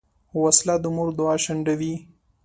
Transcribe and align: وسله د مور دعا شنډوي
وسله 0.41 0.75
د 0.83 0.85
مور 0.95 1.09
دعا 1.17 1.35
شنډوي 1.43 1.95